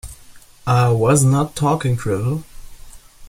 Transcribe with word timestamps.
I 0.65 0.89
was 0.89 1.23
not 1.23 1.55
talking 1.55 1.95
drivel. 1.95 2.43